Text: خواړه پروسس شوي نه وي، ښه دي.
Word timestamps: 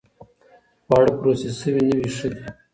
خواړه 0.85 1.11
پروسس 1.19 1.55
شوي 1.61 1.81
نه 1.89 1.95
وي، 1.97 2.07
ښه 2.17 2.27
دي. 2.33 2.43